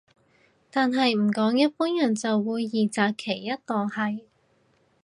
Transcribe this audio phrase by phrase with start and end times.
[0.71, 4.21] 但係唔講一般人就會二擇其一當係